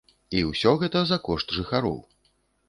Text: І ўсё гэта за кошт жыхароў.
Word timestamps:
І 0.37 0.39
ўсё 0.51 0.71
гэта 0.83 1.03
за 1.09 1.19
кошт 1.27 1.53
жыхароў. 1.59 2.01